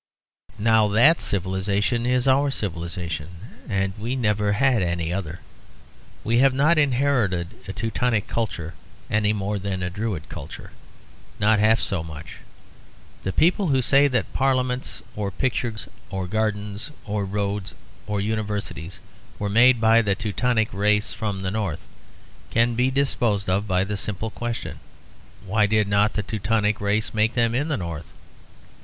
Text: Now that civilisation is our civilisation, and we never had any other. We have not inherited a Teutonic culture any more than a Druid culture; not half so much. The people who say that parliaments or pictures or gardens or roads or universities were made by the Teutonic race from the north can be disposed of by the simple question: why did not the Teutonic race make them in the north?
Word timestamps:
Now 0.57 0.87
that 0.87 1.21
civilisation 1.21 2.07
is 2.07 2.27
our 2.27 2.49
civilisation, 2.49 3.29
and 3.69 3.93
we 3.99 4.15
never 4.15 4.53
had 4.53 4.81
any 4.81 5.13
other. 5.13 5.41
We 6.23 6.39
have 6.39 6.55
not 6.55 6.79
inherited 6.79 7.49
a 7.67 7.73
Teutonic 7.73 8.27
culture 8.27 8.73
any 9.11 9.31
more 9.31 9.59
than 9.59 9.83
a 9.83 9.91
Druid 9.91 10.27
culture; 10.27 10.71
not 11.39 11.59
half 11.59 11.79
so 11.79 12.01
much. 12.03 12.37
The 13.21 13.31
people 13.31 13.67
who 13.67 13.83
say 13.83 14.07
that 14.07 14.33
parliaments 14.33 15.03
or 15.15 15.29
pictures 15.29 15.87
or 16.09 16.25
gardens 16.25 16.89
or 17.05 17.23
roads 17.23 17.75
or 18.07 18.19
universities 18.19 18.99
were 19.37 19.49
made 19.49 19.79
by 19.79 20.01
the 20.01 20.15
Teutonic 20.15 20.73
race 20.73 21.13
from 21.13 21.41
the 21.41 21.51
north 21.51 21.85
can 22.49 22.73
be 22.73 22.89
disposed 22.89 23.51
of 23.51 23.67
by 23.67 23.83
the 23.83 23.97
simple 23.97 24.31
question: 24.31 24.79
why 25.45 25.67
did 25.67 25.87
not 25.87 26.13
the 26.13 26.23
Teutonic 26.23 26.81
race 26.81 27.13
make 27.13 27.35
them 27.35 27.53
in 27.53 27.67
the 27.67 27.77
north? 27.77 28.07